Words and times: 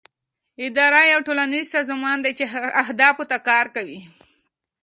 اداره 0.67 1.01
یو 1.11 1.19
ټولنیز 1.27 1.65
سازمان 1.75 2.17
دی 2.25 2.31
چې 2.39 2.45
اهدافو 2.81 3.23
ته 3.31 3.37
کار 3.49 3.65
کوي. 3.75 3.99